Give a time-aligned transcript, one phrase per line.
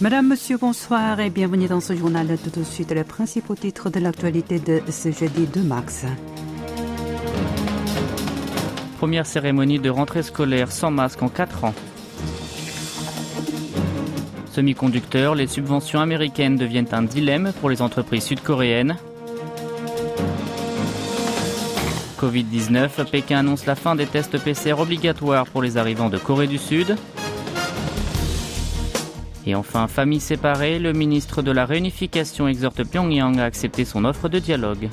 [0.00, 2.38] Madame, Monsieur, bonsoir et bienvenue dans ce journal.
[2.38, 6.04] Tout de suite, les principaux titres de l'actualité de ce jeudi 2 mars.
[8.98, 11.74] Première cérémonie de rentrée scolaire sans masque en 4 ans.
[14.52, 18.98] Semi-conducteurs, les subventions américaines deviennent un dilemme pour les entreprises sud-coréennes.
[22.20, 26.58] Covid-19, Pékin annonce la fin des tests PCR obligatoires pour les arrivants de Corée du
[26.58, 26.96] Sud.
[29.48, 34.28] Et enfin, famille séparée, le ministre de la Réunification exhorte Pyongyang à accepter son offre
[34.28, 34.90] de dialogue.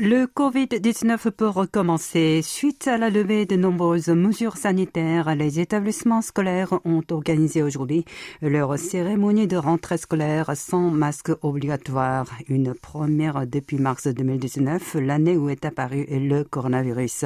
[0.00, 2.40] Le Covid-19 peut recommencer.
[2.42, 8.04] Suite à la levée de nombreuses mesures sanitaires, les établissements scolaires ont organisé aujourd'hui
[8.40, 12.26] leur cérémonie de rentrée scolaire sans masque obligatoire.
[12.48, 17.24] Une première depuis mars 2019, l'année où est apparu le coronavirus.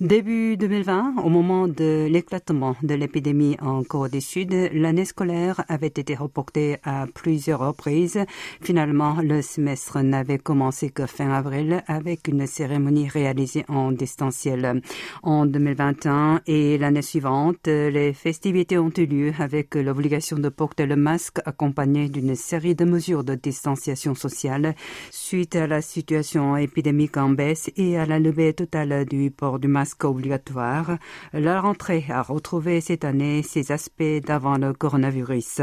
[0.00, 5.86] Début 2020, au moment de l'éclatement de l'épidémie en Corée du Sud, l'année scolaire avait
[5.86, 8.18] été reportée à plusieurs reprises.
[8.60, 14.82] Finalement, le semestre n'avait commencé que fin avril avec une cérémonie réalisée en distanciel.
[15.22, 20.96] En 2021 et l'année suivante, les festivités ont eu lieu avec l'obligation de porter le
[20.96, 24.74] masque accompagné d'une série de mesures de distanciation sociale
[25.10, 29.68] suite à la situation épidémique en baisse et à la levée totale du port du
[29.68, 30.98] masque obligatoire.
[31.32, 35.60] La rentrée a retrouvé cette année ses aspects d'avant le coronavirus.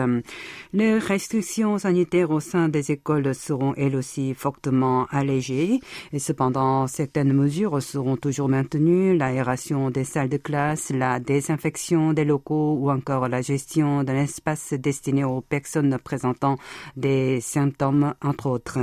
[0.74, 5.80] Les restrictions sanitaires au sein des écoles seront elles aussi fortement allégées.
[6.20, 12.78] Cependant, certaines mesures seront toujours maintenues, l'aération des salles de classe, la désinfection des locaux
[12.80, 16.58] ou encore la gestion d'un espace destiné aux personnes présentant
[16.96, 18.80] des symptômes, entre autres.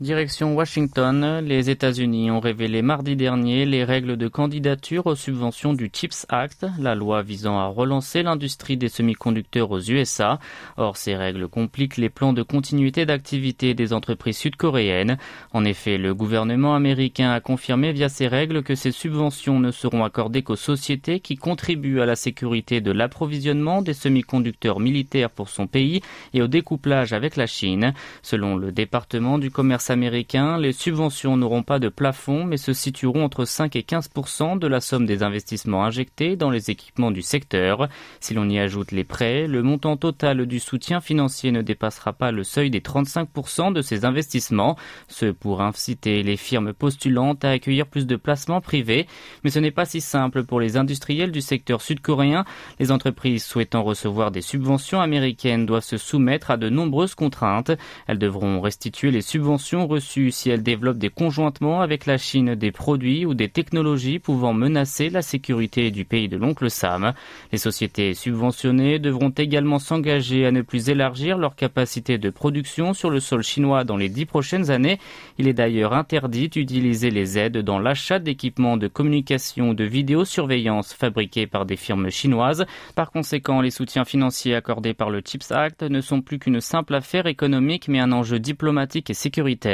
[0.00, 5.90] Direction Washington, les États-Unis ont révélé mardi dernier les règles de candidature aux subventions du
[5.92, 10.38] CHIPS Act, la loi visant à relancer l'industrie des semi-conducteurs aux USA.
[10.76, 15.18] Or, ces règles compliquent les plans de continuité d'activité des entreprises sud-coréennes.
[15.52, 20.04] En effet, le gouvernement américain a confirmé via ces règles que ces subventions ne seront
[20.04, 25.66] accordées qu'aux sociétés qui contribuent à la sécurité de l'approvisionnement des semi-conducteurs militaires pour son
[25.66, 26.02] pays
[26.34, 27.94] et au découplage avec la Chine.
[28.22, 33.24] Selon le département du commerce américain, les subventions n'auront pas de plafond mais se situeront
[33.24, 37.88] entre 5 et 15% de la somme des investissements injectés dans les équipements du secteur.
[38.20, 42.32] Si l'on y ajoute les prêts, le montant total du soutien financier ne dépassera pas
[42.32, 44.76] le seuil des 35% de ces investissements,
[45.08, 49.06] ce pour inciter les firmes postulantes à accueillir plus de placements privés.
[49.44, 52.44] Mais ce n'est pas si simple pour les industriels du secteur sud-coréen.
[52.78, 57.72] Les entreprises souhaitant recevoir des subventions américaines doivent se soumettre à de nombreuses contraintes.
[58.06, 62.72] Elles devront restituer les subventions reçues si elles développent des conjointements avec la Chine des
[62.72, 67.12] produits ou des technologies pouvant menacer la sécurité du pays de l'oncle Sam.
[67.52, 73.10] Les sociétés subventionnées devront également s'engager à ne plus élargir leur capacité de production sur
[73.10, 74.98] le sol chinois dans les dix prochaines années.
[75.38, 80.92] Il est d'ailleurs interdit d'utiliser les aides dans l'achat d'équipements de communication ou de vidéosurveillance
[80.92, 82.66] fabriqués par des firmes chinoises.
[82.94, 86.94] Par conséquent, les soutiens financiers accordés par le CHIPS Act ne sont plus qu'une simple
[86.94, 89.67] affaire économique mais un enjeu diplomatique et sécuritaire.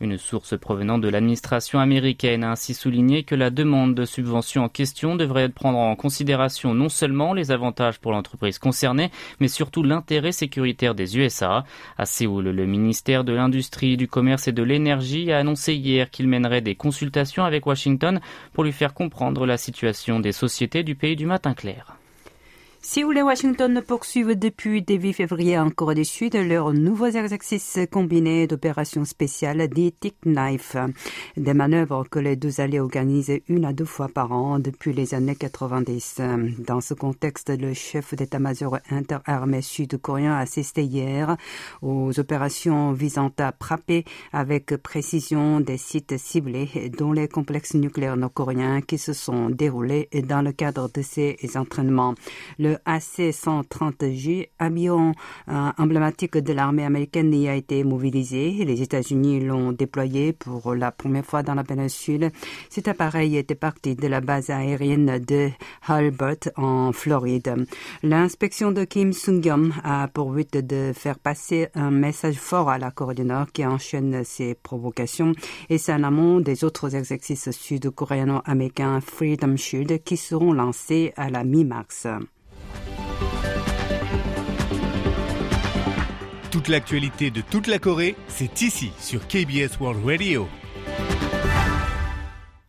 [0.00, 4.68] Une source provenant de l'administration américaine a ainsi souligné que la demande de subvention en
[4.68, 10.32] question devrait prendre en considération non seulement les avantages pour l'entreprise concernée, mais surtout l'intérêt
[10.32, 11.64] sécuritaire des USA.
[11.96, 16.28] À Séoul, le ministère de l'Industrie, du Commerce et de l'Énergie a annoncé hier qu'il
[16.28, 18.20] mènerait des consultations avec Washington
[18.52, 21.99] pour lui faire comprendre la situation des sociétés du pays du matin clair.
[22.82, 28.46] Séoul et Washington poursuivent depuis début février en Corée du Sud leurs nouveaux exercices combinés
[28.46, 29.92] d'opérations spéciales dits
[30.24, 30.78] Knife,
[31.36, 35.12] des manœuvres que les deux alliés organisent une à deux fois par an depuis les
[35.12, 36.22] années 90.
[36.66, 41.36] Dans ce contexte, le chef d'état-major interarmé sud-coréen a assisté hier
[41.82, 48.80] aux opérations visant à frapper avec précision des sites ciblés dont les complexes nucléaires nord-coréens
[48.80, 52.14] qui se sont déroulés dans le cadre de ces entraînements.
[52.70, 55.12] Le AC-130J, avion
[55.48, 58.64] euh, emblématique de l'armée américaine, y a été mobilisé.
[58.64, 62.30] Les États-Unis l'ont déployé pour la première fois dans la péninsule.
[62.68, 65.50] Cet appareil était parti de la base aérienne de
[65.88, 67.66] Hulbert en Floride.
[68.04, 72.92] L'inspection de Kim Sung-yom a pour but de faire passer un message fort à la
[72.92, 75.32] Corée du Nord qui enchaîne ses provocations
[75.68, 81.42] et c'est en amont des autres exercices sud-coréano-américains Freedom Shield qui seront lancés à la
[81.42, 82.06] mi-mars.
[86.50, 90.48] Toute l'actualité de toute la Corée, c'est ici sur KBS World Radio.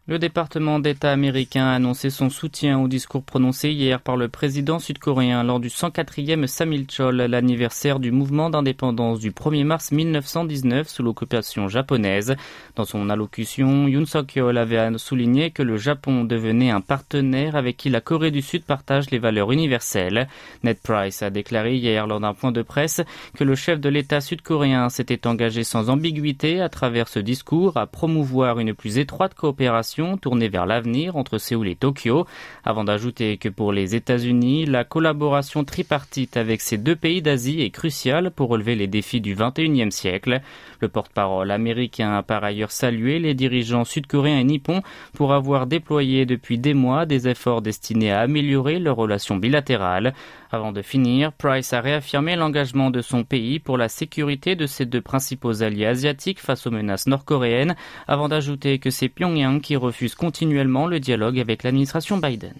[0.08, 4.80] Le département d'État américain a annoncé son soutien au discours prononcé hier par le président
[4.80, 11.68] sud-coréen lors du 104e Samilchol, l'anniversaire du mouvement d'indépendance du 1er mars 1919 sous l'occupation
[11.68, 12.36] japonaise.
[12.76, 17.92] Dans son allocution, Yoon Suk-yeol avait souligné que le Japon devenait un partenaire avec qui
[17.92, 20.28] la Corée du Sud partage les valeurs universelles.
[20.64, 23.02] Ned Price a déclaré hier lors d'un point de presse
[23.38, 27.86] que le chef de l'État sud-coréen s'était engagé sans ambiguïté à travers ce discours à
[27.86, 29.91] promouvoir une plus étroite coopération
[30.22, 32.26] tournée vers l'avenir entre Séoul et Tokyo,
[32.64, 37.72] avant d'ajouter que pour les États-Unis, la collaboration tripartite avec ces deux pays d'Asie est
[37.72, 40.42] cruciale pour relever les défis du XXIe siècle.
[40.80, 44.82] Le porte-parole américain a par ailleurs salué les dirigeants sud-coréens et nippons
[45.14, 50.14] pour avoir déployé depuis des mois des efforts destinés à améliorer leurs relations bilatérales.
[50.52, 54.86] Avant de finir, Price a réaffirmé l'engagement de son pays pour la sécurité de ses
[54.86, 57.76] deux principaux alliés asiatiques face aux menaces nord-coréennes,
[58.08, 62.54] avant d'ajouter que c'est Pyongyang qui refuse continuellement le dialogue avec l'administration Biden.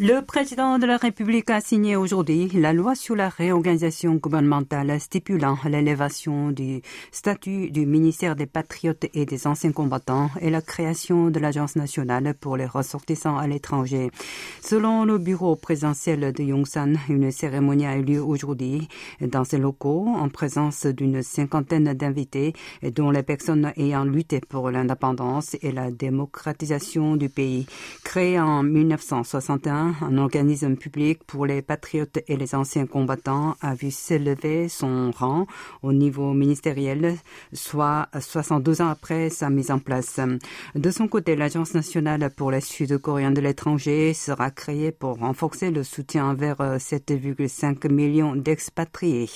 [0.00, 5.56] Le président de la République a signé aujourd'hui la loi sur la réorganisation gouvernementale stipulant
[5.66, 6.82] l'élévation du
[7.12, 12.34] statut du ministère des Patriotes et des anciens combattants et la création de l'Agence nationale
[12.34, 14.10] pour les ressortissants à l'étranger.
[14.60, 18.88] Selon le bureau présidentiel de Yongsan, une cérémonie a eu lieu aujourd'hui
[19.20, 22.52] dans ces locaux en présence d'une cinquantaine d'invités
[22.82, 27.66] dont les personnes ayant lutté pour l'indépendance et la démocratisation du pays.
[28.02, 33.90] Créé en 1961, un organisme public pour les patriotes et les anciens combattants, a vu
[33.90, 35.46] s'élever son rang
[35.82, 37.16] au niveau ministériel,
[37.52, 40.20] soit 72 ans après sa mise en place.
[40.74, 45.82] De son côté, l'Agence nationale pour les Sud-Coréens de l'étranger sera créée pour renforcer le
[45.82, 49.28] soutien envers 7,5 millions d'expatriés.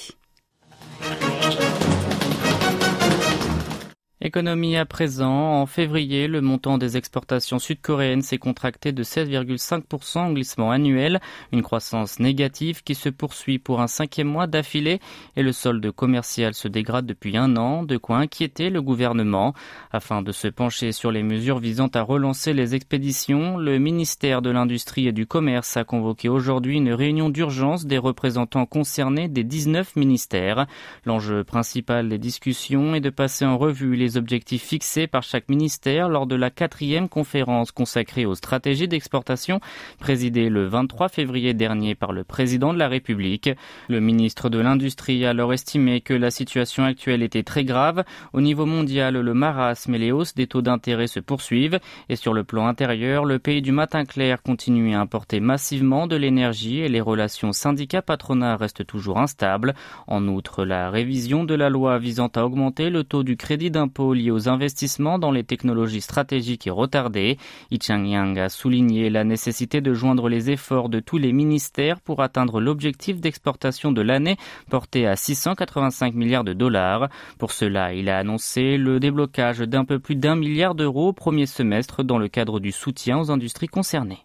[4.21, 5.61] Économie à présent.
[5.61, 11.21] En février, le montant des exportations sud-coréennes s'est contracté de 7,5% en glissement annuel,
[11.53, 14.99] une croissance négative qui se poursuit pour un cinquième mois d'affilée
[15.37, 19.55] et le solde commercial se dégrade depuis un an, de quoi inquiéter le gouvernement.
[19.93, 24.51] Afin de se pencher sur les mesures visant à relancer les expéditions, le ministère de
[24.51, 29.95] l'Industrie et du Commerce a convoqué aujourd'hui une réunion d'urgence des représentants concernés des 19
[29.95, 30.67] ministères.
[31.05, 35.51] L'enjeu principal des discussions est de passer en revue les les objectifs fixés par chaque
[35.51, 39.61] ministère lors de la quatrième conférence consacrée aux stratégies d'exportation
[39.99, 43.51] présidée le 23 février dernier par le président de la République.
[43.89, 48.03] Le ministre de l'Industrie a alors estimé que la situation actuelle était très grave.
[48.33, 51.79] Au niveau mondial, le marasme et les hausses des taux d'intérêt se poursuivent
[52.09, 56.17] et sur le plan intérieur, le pays du matin clair continue à importer massivement de
[56.17, 59.75] l'énergie et les relations syndicats-patronat restent toujours instables.
[60.07, 63.98] En outre, la révision de la loi visant à augmenter le taux du crédit d'impôt
[63.99, 67.39] liés aux investissements dans les technologies stratégiques est retardé.
[67.71, 72.23] Yi Chang-yang a souligné la nécessité de joindre les efforts de tous les ministères pour
[72.23, 74.37] atteindre l'objectif d'exportation de l'année
[74.71, 77.09] porté à 685 milliards de dollars.
[77.39, 81.47] Pour cela, il a annoncé le déblocage d'un peu plus d'un milliard d'euros au premier
[81.47, 84.25] semestre dans le cadre du soutien aux industries concernées.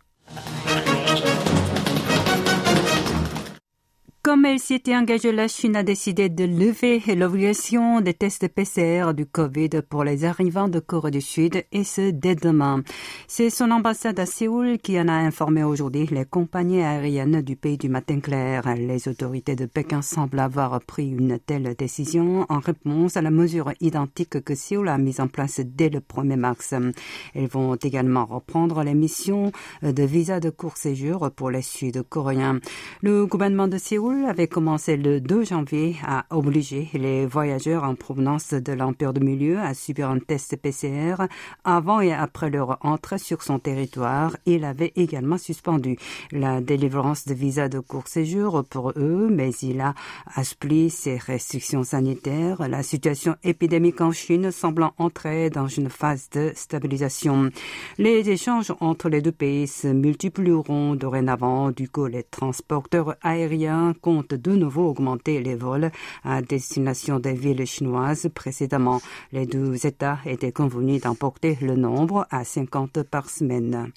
[4.24, 9.13] Comme elle s'y était engagée, la Chine a décidé de lever l'obligation des tests PCR
[9.13, 12.84] du Covid pour les arrivants de Corée du Sud et ce dès demain.
[13.27, 17.77] C'est son ambassade à Séoul qui en a informé aujourd'hui les compagnies aériennes du pays
[17.77, 18.63] du matin clair.
[18.77, 23.74] Les autorités de Pékin semblent avoir pris une telle décision en réponse à la mesure
[23.82, 26.74] identique que Séoul a mise en place dès le 1er mars.
[27.36, 29.51] Elles vont également reprendre les missions
[29.82, 32.62] de visa de court séjour pour les Sud-Coréens.
[33.01, 38.53] Le gouvernement de Séoul avait commencé le 2 janvier à obliger les voyageurs en provenance
[38.53, 41.15] de l'Empire du Milieu à subir un test PCR
[41.63, 44.38] avant et après leur entrée sur son territoire.
[44.46, 45.98] Il avait également suspendu
[46.32, 49.96] la délivrance de visas de court séjour pour eux, mais il a
[50.36, 52.67] assoupli ses restrictions sanitaires.
[52.67, 57.50] La situation épidémique en Chine semblant entrer dans une phase de stabilisation.
[57.98, 61.72] Les échanges entre les deux pays se multiplieront dorénavant.
[61.72, 65.89] Du coup, les transporteurs aériens compte de nouveau augmenter les vols
[66.24, 68.29] à destination des villes chinoises.
[68.36, 73.91] Précédemment, les deux États étaient convenus d'emporter le nombre à 50 par semaine.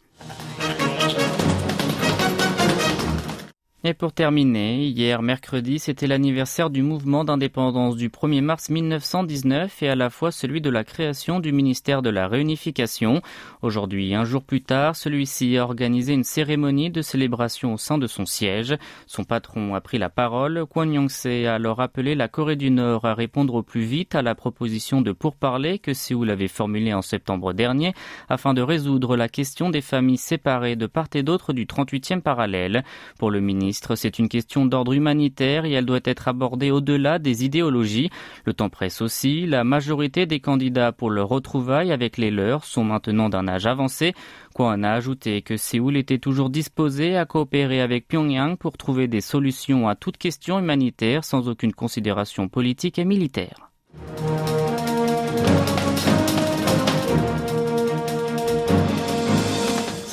[3.89, 9.89] Et pour terminer, hier mercredi, c'était l'anniversaire du mouvement d'indépendance du 1er mars 1919 et
[9.89, 13.23] à la fois celui de la création du ministère de la Réunification.
[13.63, 18.09] Aujourd'hui, un jour plus tard, celui-ci a organisé une cérémonie de célébration au sein de
[18.09, 18.75] son siège.
[19.07, 20.67] Son patron a pris la parole.
[20.67, 24.23] Kwon Yong-se a alors appelé la Corée du Nord à répondre au plus vite à
[24.23, 27.95] la proposition de pourparler que Séoul avait formulée en septembre dernier
[28.29, 32.83] afin de résoudre la question des familles séparées de part et d'autre du 38e parallèle.
[33.21, 37.45] Pour le ministre, c'est une question d'ordre humanitaire et elle doit être abordée au-delà des
[37.45, 38.11] idéologies.
[38.45, 39.47] Le temps presse aussi.
[39.47, 44.15] La majorité des candidats pour le retrouvailles avec les leurs sont maintenant d'un âge avancé.
[44.55, 49.21] Kwan a ajouté que Séoul était toujours disposé à coopérer avec Pyongyang pour trouver des
[49.21, 53.71] solutions à toute question humanitaire sans aucune considération politique et militaire?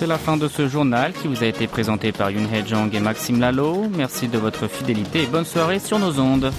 [0.04, 2.94] C'est la fin de ce journal qui vous a été présenté par Yoon Hee Jong
[2.94, 3.86] et Maxime Lalo.
[3.96, 6.52] Merci de votre fidélité et bonne soirée sur nos ondes.